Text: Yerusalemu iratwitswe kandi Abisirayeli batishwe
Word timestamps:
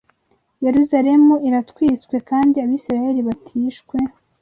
Yerusalemu 0.65 1.33
iratwitswe 1.47 2.15
kandi 2.29 2.55
Abisirayeli 2.65 3.21
batishwe 3.27 3.97